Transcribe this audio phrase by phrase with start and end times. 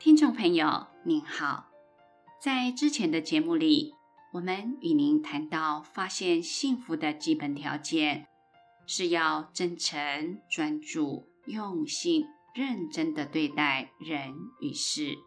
[0.00, 1.68] 听众朋友您好，
[2.40, 3.94] 在之前的节目里，
[4.32, 8.26] 我们与您谈到，发现幸福的基本条件
[8.86, 12.24] 是要真诚、专注、用心、
[12.54, 15.18] 认真的对待人与事。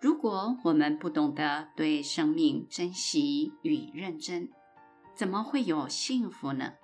[0.00, 4.52] 如果我们不懂得对生命珍惜与认真，
[5.16, 6.74] 怎么会有幸福呢？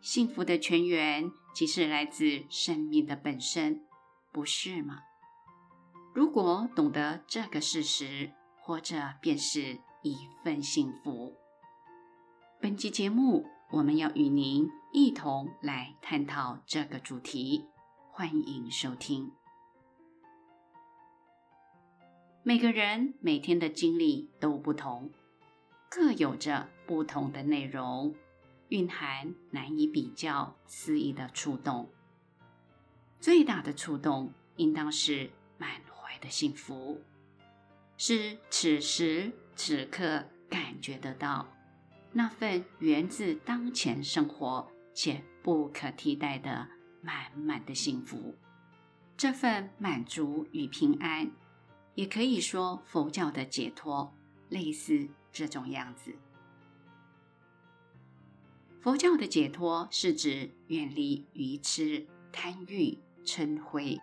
[0.00, 3.86] 幸福的泉源即是来自生命的本身，
[4.32, 5.02] 不是吗？
[6.20, 11.34] 如果懂得这个事实，活着便是一份幸福。
[12.60, 17.64] 本期节目，我们要与您一同来探讨这个主题，
[18.10, 19.32] 欢迎收听。
[22.42, 25.10] 每个人每天的经历都不同，
[25.88, 28.14] 各有着不同的内容，
[28.68, 31.90] 蕴含难以比较肆意的触动。
[33.18, 35.80] 最大的触动，应当是满
[36.10, 37.00] 怀的幸福，
[37.96, 41.46] 是此时此刻感觉得到
[42.12, 46.68] 那份源自当前生活且不可替代的
[47.00, 48.34] 满满的幸福。
[49.16, 51.30] 这份满足与平安，
[51.94, 54.12] 也可以说佛教的解脱，
[54.48, 56.12] 类似这种样子。
[58.80, 63.96] 佛教的解脱是指远离愚痴、贪欲、嗔恚。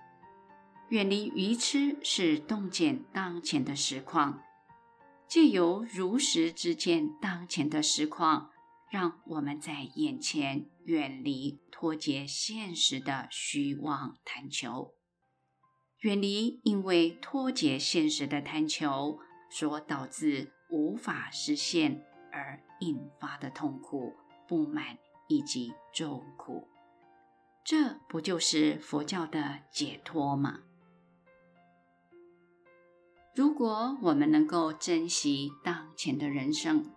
[0.90, 4.42] 远离愚痴是洞见当前的实况，
[5.28, 8.52] 借由如实知见当前的实况，
[8.90, 14.94] 让我们在眼前远离脱节现实的虚妄贪求，
[16.00, 19.20] 远离因为脱节现实的贪求
[19.52, 24.16] 所导致无法实现而引发的痛苦、
[24.48, 26.70] 不满以及痛苦。
[27.66, 30.62] 这不就是佛教的解脱吗？
[33.38, 36.92] 如果我们能够珍惜当前的人生，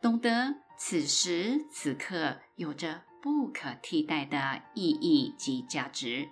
[0.00, 6.30] 懂得此时此刻有着不可替代的意义及价值，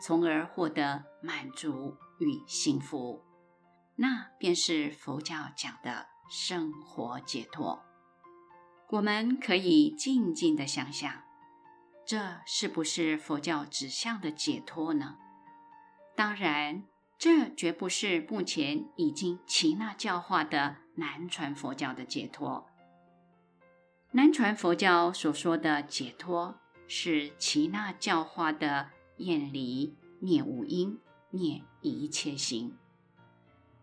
[0.00, 3.24] 从而获得满足与幸福，
[3.96, 7.82] 那便是佛教讲的生活解脱。
[8.90, 11.12] 我们可以静静的想想，
[12.06, 15.16] 这是不是佛教指向的解脱呢？
[16.14, 16.84] 当然。
[17.22, 22.66] 这绝不是目前已经齐那教化的南传佛教的解脱。
[24.10, 30.98] 南传佛教所说的解脱，是齐那教化的厌离灭五因、
[31.30, 32.76] 灭一切行。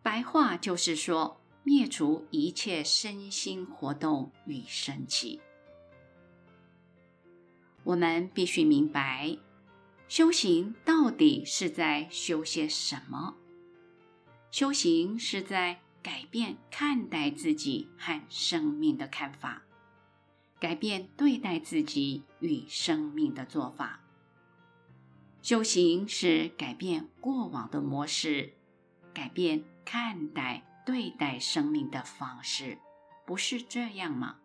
[0.04, 5.40] 白话就是说，灭除一切身心活动与生起。
[7.86, 9.38] 我们必须明白。
[10.10, 13.36] 修行到底是在修些什么？
[14.50, 19.62] 修行是在改变看待自己和生命的看法，
[20.60, 24.02] 改变对待自己与生命的做法。
[25.44, 28.54] 修行是改变过往的模式，
[29.14, 32.80] 改变看待对待生命的方式，
[33.28, 34.38] 不是这样吗？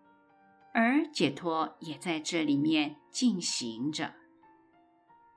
[0.75, 4.15] 而解脱也在这里面进行着。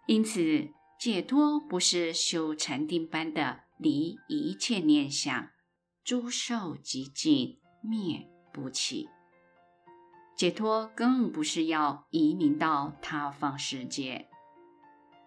[0.07, 5.49] 因此，解脱不是修禅定般的离一切念想，
[6.01, 9.09] 诸受极尽，灭不起。
[10.37, 14.29] 解脱更不是要移民到他方世界，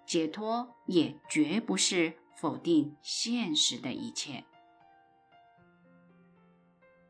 [0.06, 4.44] 解脱也绝不是否定现实的一切。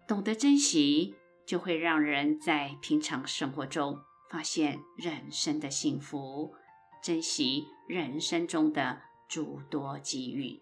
[0.08, 1.14] 懂得珍惜，
[1.46, 6.52] 就会让人在平常生活中发现人生的幸福。
[7.02, 10.60] 珍惜人生中的诸多机遇。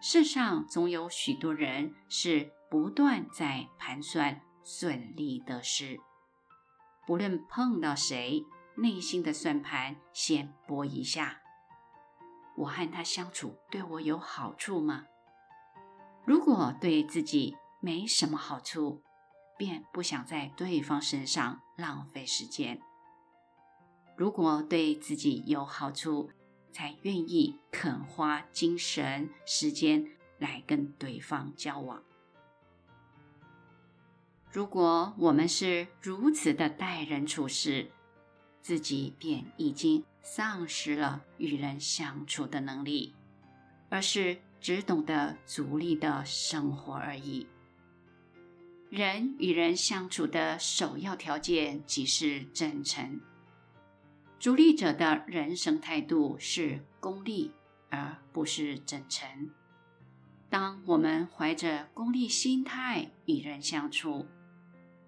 [0.00, 5.98] 世上总有许多人是不断在盘算顺利得失，
[7.06, 8.44] 不论碰到谁，
[8.76, 11.40] 内心的算盘先拨一下：
[12.56, 15.06] 我和他相处对我有好处吗？
[16.24, 19.02] 如果对自己没什么好处，
[19.56, 22.80] 便不想在对方身上浪费时间。
[24.18, 26.28] 如果对自己有好处，
[26.72, 30.04] 才愿意肯花精神时间
[30.38, 32.02] 来跟对方交往。
[34.50, 37.92] 如果我们是如此的待人处事，
[38.60, 43.14] 自己便已经丧失了与人相处的能力，
[43.88, 47.46] 而是只懂得逐利的生活而已。
[48.90, 53.20] 人与人相处的首要条件即是真诚。
[54.38, 57.52] 逐利者的人生态度是功利、
[57.90, 59.50] 而不是真诚。
[60.48, 64.26] 当我们怀着功利心态与人相处，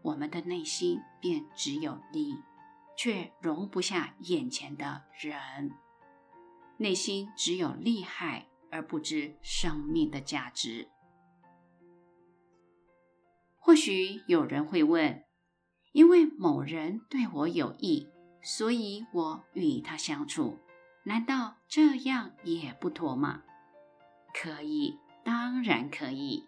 [0.03, 2.35] 我们的内心便只有利，
[2.97, 5.71] 却容不下眼前的人。
[6.77, 10.89] 内心只有利害，而不知生命的价值。
[13.59, 15.23] 或许有人会问：
[15.93, 18.09] 因为某人对我有益，
[18.43, 20.59] 所以我与他相处，
[21.05, 23.43] 难道这样也不妥吗？
[24.35, 24.99] 可以。
[25.23, 26.47] 当然可以。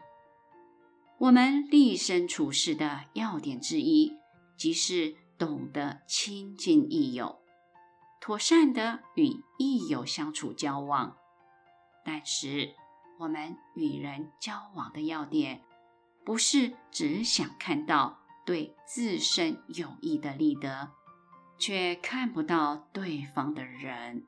[1.18, 4.16] 我们立身处世的要点之一，
[4.56, 7.42] 即是懂得亲近益友，
[8.18, 9.26] 妥善的与
[9.58, 11.18] 益友相处交往。
[12.02, 12.74] 但是，
[13.18, 15.60] 我们与人交往的要点，
[16.24, 20.90] 不是只想看到对自身有益的利得，
[21.62, 24.26] 却看不到对方的人。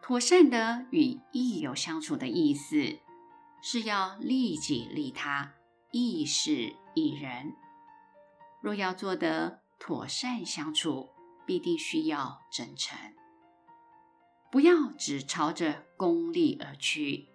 [0.00, 2.98] 妥善的与益友相处的意思，
[3.62, 5.52] 是要利己利他，
[5.90, 7.52] 益事益人。
[8.62, 11.10] 若要做得妥善相处，
[11.44, 12.98] 必定需要真诚，
[14.50, 17.28] 不要只朝着功利而去，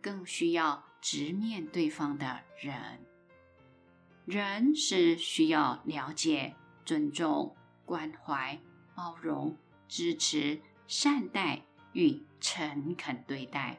[0.00, 3.04] 更需要直面对方的人。
[4.26, 6.54] 人是需要了解、
[6.84, 7.54] 尊重、
[7.84, 8.58] 关怀、
[8.94, 9.56] 包容、
[9.88, 11.62] 支持、善待。
[11.96, 13.78] 与诚恳对待，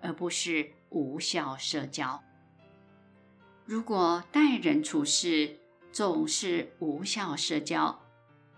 [0.00, 2.20] 而不是无效社交。
[3.64, 5.56] 如果待人处事
[5.92, 8.00] 总是无效社交，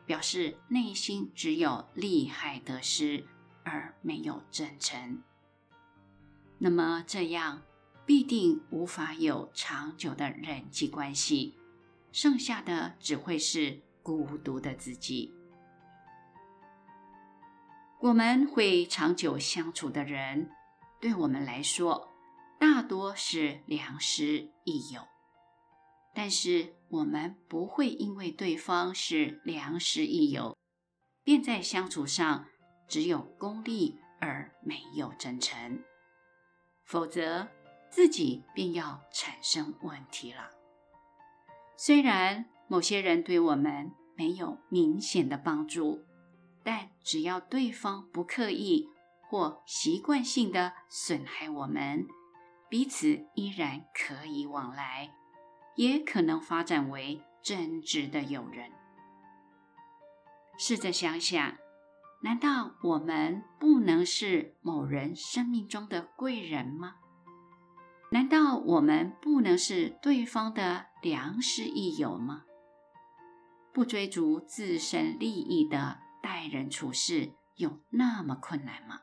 [0.06, 3.26] 表示内心只有利害得失，
[3.62, 5.22] 而没有真诚。
[6.56, 7.60] 那么这样
[8.06, 11.57] 必定无法有长久的人际关系，
[12.12, 15.32] 剩下的只会是孤独的自己。
[18.00, 20.50] 我们会长久相处的人，
[21.00, 22.08] 对我们来说，
[22.58, 25.02] 大多是良师益友。
[26.14, 30.56] 但是，我们不会因为对方是良师益友，
[31.22, 32.46] 便在相处上
[32.88, 35.82] 只有功利而没有真诚，
[36.84, 37.46] 否则
[37.90, 40.50] 自己便要产生问题了。
[41.80, 46.04] 虽然某些人对我们没有明显的帮助。
[46.64, 48.90] 但只要对方不刻意
[49.22, 52.06] 或习惯性的损害我们，
[52.68, 55.10] 彼此依然可以往来，
[55.76, 58.70] 也可能发展为真挚的友人。
[60.58, 61.56] 试着想想，
[62.22, 66.96] 难道我们不能是某人生命中的贵人吗？
[68.10, 72.44] 难道我们不能是对方的良师益友吗？
[73.72, 76.00] 不追逐自身利益的。
[76.20, 79.00] 待人处事有那么困难吗？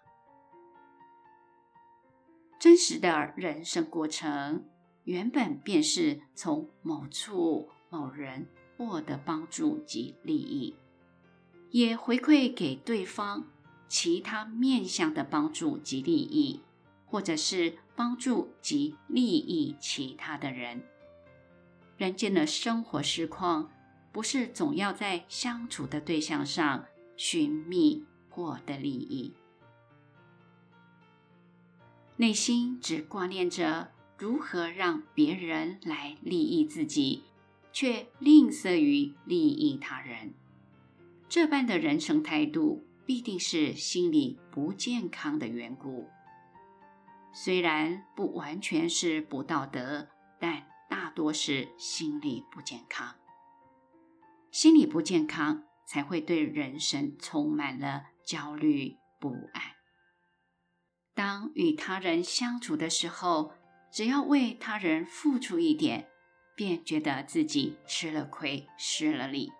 [2.59, 4.65] 真实的人生过程，
[5.05, 10.75] 原本便是从某处某人获得帮助及利益，
[11.71, 13.47] 也回馈给对方
[13.87, 16.61] 其他面向的帮助及利益，
[17.05, 20.83] 或者是帮助及利益其他的人。
[21.97, 23.71] 人间的生活实况，
[24.11, 26.85] 不是总要在相处的对象上。
[27.17, 29.33] 寻觅获得利益，
[32.17, 37.23] 内心只挂念着如何让别人来利益自己，
[37.71, 40.33] 却吝啬于利益他人。
[41.29, 46.09] 这般的人生态度，必定是心理不健康的缘故。
[47.31, 50.67] 虽然不完全是不道德，但
[51.15, 53.15] 多是心理不健康。
[54.51, 59.63] 心理不健康，才会对人生充满了焦虑不安。
[61.13, 63.53] 当与他人相处的时候，
[63.91, 66.09] 只要为他人付出一点，
[66.55, 69.51] 便觉得自己吃了亏、失了礼，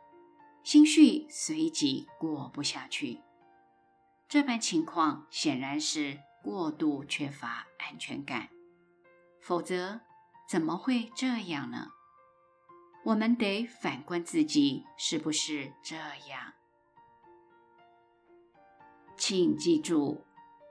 [0.64, 3.22] 心绪随即过不下去。
[4.28, 8.50] 这般情况显然是过度缺乏安全感，
[9.40, 10.02] 否则
[10.48, 11.88] 怎么会这样呢？
[13.04, 16.54] 我们得反观自己是不是这样？
[19.18, 20.26] 请记住，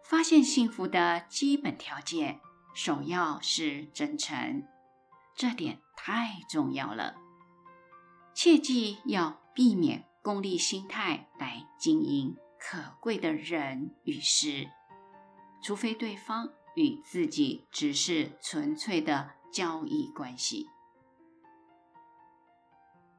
[0.05, 2.41] 发现幸福的基本条件，
[2.75, 4.67] 首要是真诚，
[5.35, 7.17] 这点太重要了。
[8.35, 14.69] 切记要避免功利心态来经营可贵的人与事，
[15.63, 20.67] 除非对方与自己只是纯粹的交易关系。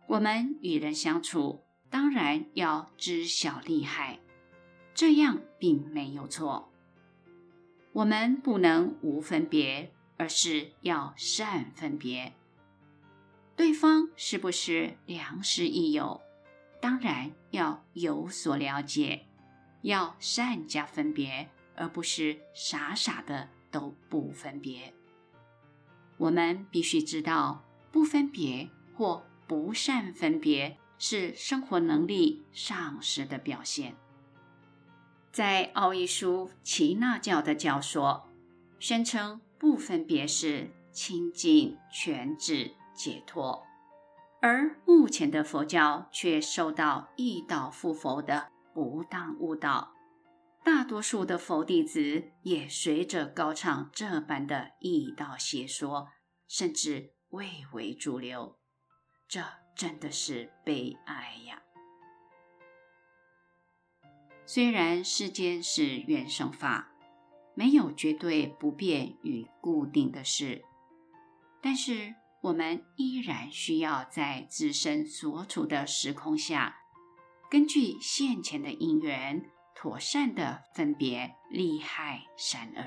[0.05, 4.19] 我们与人相处，当然要知晓利害，
[4.93, 6.69] 这样并没有错。
[7.93, 12.33] 我们不能无分别，而是要善分别。
[13.55, 16.21] 对方是不是良师益友，
[16.81, 19.25] 当然要有所了解，
[19.83, 24.93] 要善加分别，而不是傻傻的都不分别。
[26.17, 33.95] 我们必须知道，不分别或不善分别是生活能力丧失的表现。
[35.31, 38.29] 在奥义书齐那教的教说，
[38.79, 43.63] 宣称不分别是清净全智解脱，
[44.41, 49.91] 而目前的佛教却受到异道附佛的不当误导，
[50.65, 56.07] 大多数的佛弟子也随着高唱这般的异道邪说，
[56.47, 58.57] 甚至蔚为主流，
[59.27, 59.43] 这
[59.75, 61.61] 真的是悲哀呀！
[64.47, 66.91] 虽然世间是缘生法，
[67.53, 70.65] 没有绝对不变与固定的事，
[71.61, 76.75] 但是我们依然需要在自身所处的时空下，
[77.51, 79.51] 根据现前的因缘，
[79.85, 82.83] 妥善的分别利害善恶。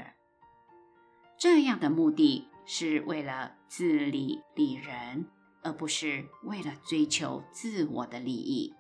[1.39, 5.31] 这样的目的是为了自利利人，
[5.63, 8.75] 而不是为了追求自我的利益。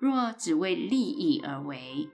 [0.00, 2.10] 若只为利益而为，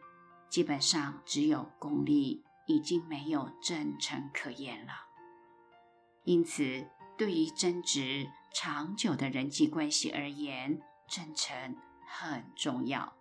[0.51, 4.93] 基本上只有功利，已经没有真诚可言了。
[6.25, 13.15] 因此，对于真实长久的人际关系而言，真诚很重要。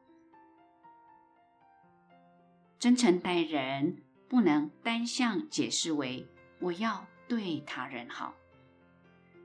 [2.82, 8.34] 真诚待人，不能单向解释为我要对他人好。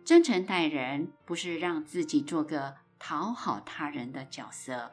[0.06, 4.90] 真诚待人，不是让自己做个讨好他人的角色。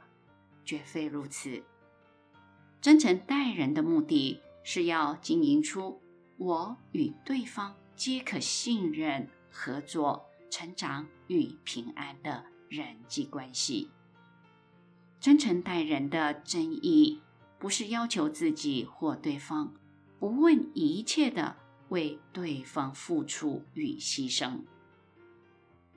[0.65, 1.63] 绝非如此。
[2.81, 6.01] 真诚待人的目的是要经营出
[6.35, 13.89] 我与对方皆可信任、合作、成长与平安的人际关系。
[15.21, 17.21] 真诚待人的真意，
[17.63, 19.73] 不是要求自己或对方
[20.19, 21.55] 不问一切的
[21.87, 24.65] 为对方付出与牺牲。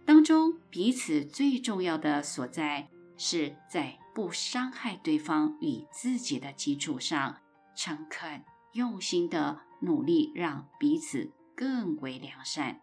[0.05, 3.99] 当中彼此最重要的所在，是在。
[4.15, 7.43] 不伤害对方与自己的基础上，
[7.75, 8.43] 诚恳
[8.73, 12.81] 用心的努力，让彼此更为良善。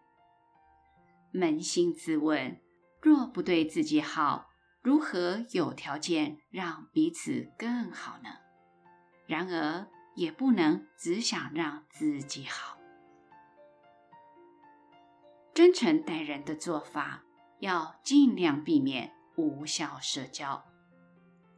[1.32, 2.60] 扪心自问，
[3.02, 4.50] 若不对自己好，
[4.80, 8.43] 如何有条件让彼此更好呢？
[9.26, 12.78] 然而，也不能只想让自己好。
[15.54, 17.22] 真诚待人的做法，
[17.60, 20.64] 要尽量避免无效社交。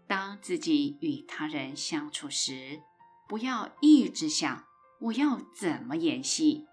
[0.07, 2.83] 当自己与他人相处时，
[3.27, 4.65] 不要一直想
[5.01, 6.67] 我要怎么演戏，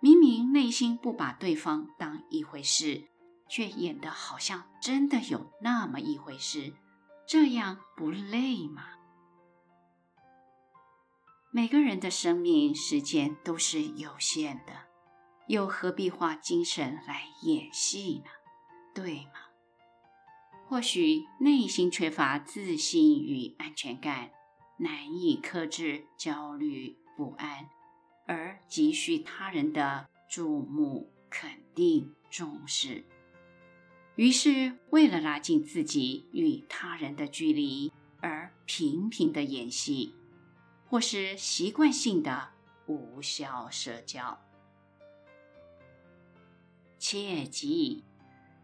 [0.00, 3.02] 明明内心不把对方当一回事，
[3.48, 6.72] 却演得好像真的有那么一回事，
[7.26, 8.84] 这样不累吗？
[11.54, 14.72] 每个人的生命时间都是有限的，
[15.48, 18.30] 又何必花精神来演戏呢？
[18.94, 19.32] 对吗？
[20.66, 24.30] 或许内心缺乏自信与安全感，
[24.78, 27.68] 难以克制焦虑不安，
[28.24, 33.04] 而急需他人的注目、肯定、重视。
[34.16, 37.92] 于是，为了拉近自己与他人的距离，
[38.22, 40.14] 而频频的演戏，
[40.92, 42.50] 或是习惯性的
[42.84, 44.38] 无效社交。
[46.98, 48.04] 切记，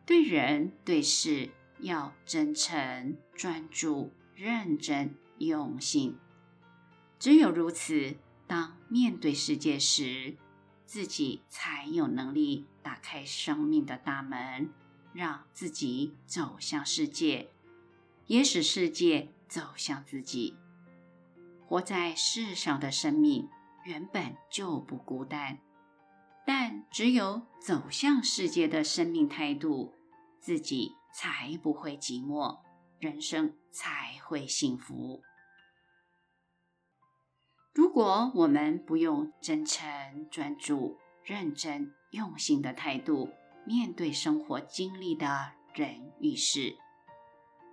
[0.05, 1.49] 对人对事。
[1.81, 6.19] 要真诚、专注、认真、用心。
[7.21, 8.17] 只有如此，
[8.49, 10.37] 当面对世界时，
[10.85, 14.71] 自己才有能力打开生命的大门，
[15.13, 17.49] 让自己走向世界，
[18.27, 20.57] 也使世界走向自己。
[21.69, 23.49] 活在世上的生命
[23.85, 25.59] 原本就不孤单，
[26.47, 29.95] 但只有走向世界的生命态度，
[30.41, 30.99] 自己。
[31.11, 32.61] 才不会寂寞，
[33.01, 35.21] 人生才会幸福。
[37.73, 43.31] 如果我们不用真诚、专注、认真、用心的态度
[43.67, 46.77] 面对生活经历的人与事，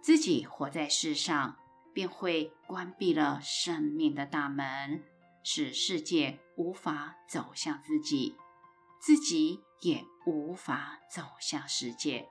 [0.02, 1.60] 自己活在世上，
[1.96, 5.02] 便会关闭了生命的大门，
[5.44, 8.36] 使世界无法走向自己，
[9.00, 12.28] 自己也无法走向世界。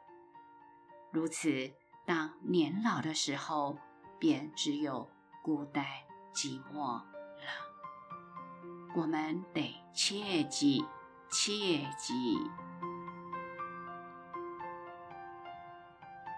[1.11, 1.73] 如此，
[2.05, 3.79] 当年老的时候，
[4.19, 5.09] 便只有
[5.43, 5.83] 孤单
[6.35, 7.07] 寂寞了。
[8.95, 10.85] 我们得切记，
[11.31, 12.37] 切记。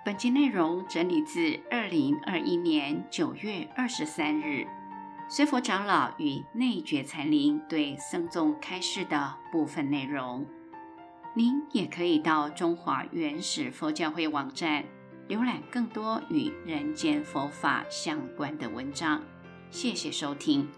[0.07, 4.65] 本集内容整理自二零二一年九月二十三日，
[5.29, 10.47] 随佛长老与内觉禅林对僧众开示的部分内容。
[11.35, 14.85] 您也可以到中华原始佛教会网站
[15.29, 19.21] 浏览更多与人间佛法相关的文章。
[19.73, 20.69] 谢谢收听。